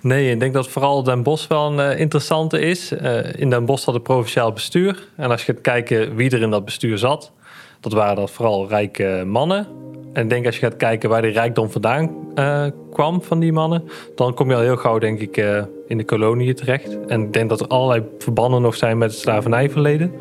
[0.00, 2.92] Nee, ik denk dat vooral Den Bosch wel een interessante is.
[3.32, 5.08] In Den Bosch had het provinciaal bestuur.
[5.16, 7.32] En als je gaat kijken wie er in dat bestuur zat,
[7.80, 9.66] dat waren dat vooral rijke mannen.
[10.16, 13.84] En denk als je gaat kijken waar die rijkdom vandaan eh, kwam van die mannen,
[14.14, 16.98] dan kom je al heel gauw denk ik eh, in de koloniën terecht.
[17.06, 20.12] En ik denk dat er allerlei verbanden nog zijn met het slavernijverleden.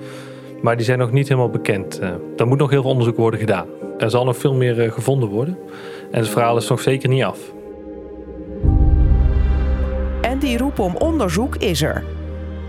[0.61, 1.99] Maar die zijn nog niet helemaal bekend.
[1.99, 3.65] Eh daar moet nog heel veel onderzoek worden gedaan.
[3.97, 5.57] Er zal nog veel meer gevonden worden.
[6.11, 7.39] En het verhaal is nog zeker niet af.
[10.21, 12.03] En die roep om onderzoek is er.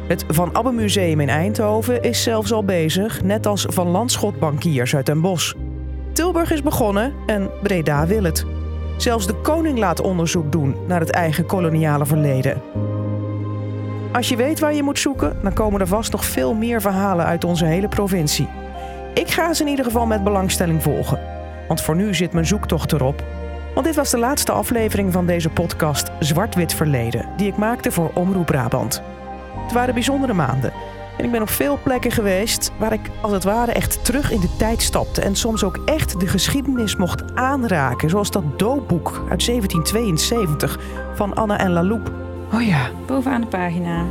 [0.06, 4.94] Het Van Abbe Museum in Eindhoven is zelfs al bezig, net als Van Landschot bankiers
[4.94, 5.54] uit Den Bosch.
[6.16, 8.44] Tilburg is begonnen en Breda wil het.
[8.96, 12.62] Zelfs de koning laat onderzoek doen naar het eigen koloniale verleden.
[14.12, 17.24] Als je weet waar je moet zoeken, dan komen er vast nog veel meer verhalen
[17.24, 18.48] uit onze hele provincie.
[19.14, 21.20] Ik ga ze in ieder geval met belangstelling volgen.
[21.68, 23.24] Want voor nu zit mijn zoektocht erop.
[23.74, 28.10] Want dit was de laatste aflevering van deze podcast Zwart-Wit Verleden, die ik maakte voor
[28.14, 29.02] Omroep Brabant.
[29.62, 30.72] Het waren bijzondere maanden.
[31.18, 34.40] En ik ben op veel plekken geweest waar ik als het ware echt terug in
[34.40, 35.20] de tijd stapte.
[35.20, 38.10] En soms ook echt de geschiedenis mocht aanraken.
[38.10, 40.78] Zoals dat doopboek uit 1772
[41.14, 42.10] van Anna en Laloep.
[42.52, 44.04] Oh ja, Bovenaan de pagina.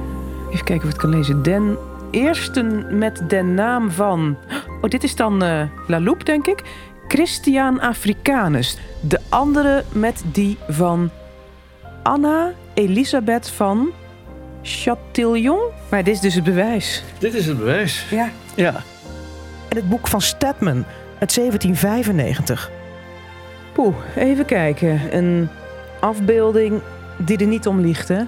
[0.51, 1.43] even kijken of ik het kan lezen.
[1.43, 1.78] Den
[2.12, 4.38] eersten met de naam van...
[4.82, 6.64] Oh, dit is dan eh Loupe, denk ik.
[7.08, 8.78] Christian Africanus.
[9.01, 11.10] De andere met die van
[12.03, 13.89] Anna Elisabeth van
[14.66, 15.59] Chatillon.
[15.89, 17.03] Maar dit is dus het bewijs.
[17.18, 18.05] Dit is het bewijs.
[18.09, 18.30] Ja.
[18.55, 18.74] Ja.
[19.70, 20.86] En het boek van Stedman
[21.20, 22.72] uit 1795.
[23.74, 25.18] Poeh, even kijken.
[25.18, 25.49] Een
[25.99, 26.82] afbeelding
[27.18, 28.22] die er niet om ligt, hè?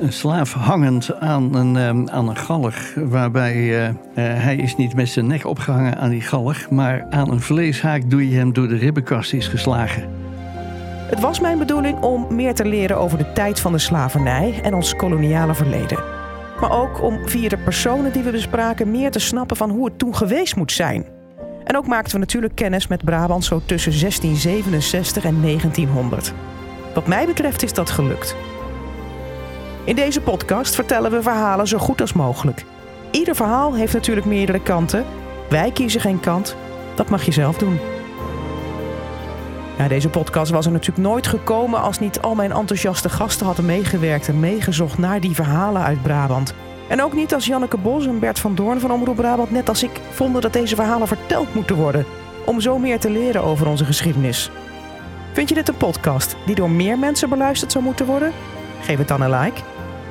[0.00, 2.94] Een slaaf hangend aan een, ehm, aan een galg.
[2.94, 6.70] Waarbij eh, eh, hij is niet met zijn nek opgehangen aan die galg.
[6.70, 10.29] Maar aan een vleeshaak doe je hem door de ribbenkast is geslagen.
[11.10, 14.74] Het was mijn bedoeling om meer te leren over de tijd van de slavernij en
[14.74, 15.98] ons koloniale verleden.
[16.60, 19.98] Maar ook om via de personen die we bespraken meer te snappen van hoe het
[19.98, 21.06] toen geweest moet zijn.
[21.64, 26.32] En ook maakten we natuurlijk kennis met Brabant zo tussen 1667 en 1900.
[26.94, 28.36] Wat mij betreft is dat gelukt.
[29.84, 32.64] In deze podcast vertellen we verhalen zo goed als mogelijk.
[33.10, 35.04] Ieder verhaal heeft natuurlijk meerdere kanten.
[35.48, 36.56] Wij kiezen geen kant.
[36.94, 37.78] Dat mag je zelf doen.
[39.80, 43.64] Ja, deze podcast was er natuurlijk nooit gekomen als niet al mijn enthousiaste gasten hadden
[43.64, 46.54] meegewerkt en meegezocht naar die verhalen uit Brabant.
[46.88, 49.82] En ook niet als Janneke Bos en Bert van Doorn van Omroep Brabant, net als
[49.82, 52.04] ik, vonden dat deze verhalen verteld moeten worden.
[52.46, 54.50] Om zo meer te leren over onze geschiedenis.
[55.32, 58.32] Vind je dit een podcast die door meer mensen beluisterd zou moeten worden?
[58.80, 59.60] Geef het dan een like.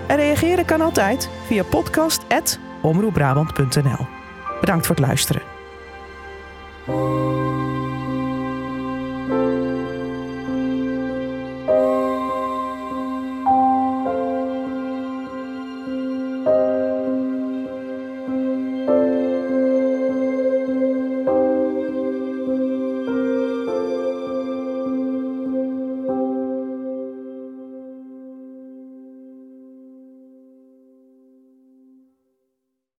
[0.07, 4.07] En reageren kan altijd via podcast.omroepbrabant.nl.
[4.59, 5.41] Bedankt voor het luisteren.